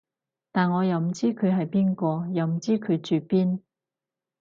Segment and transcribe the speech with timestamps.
[0.51, 3.59] 但我又唔知佢係邊個，又唔知佢住邊